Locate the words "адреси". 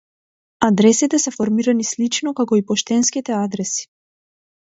3.43-3.87